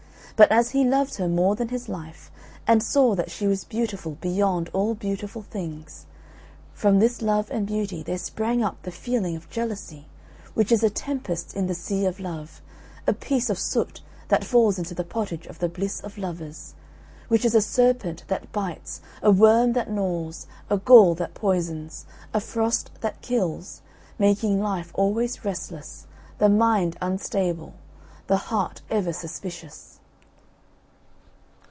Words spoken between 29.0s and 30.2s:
suspicious.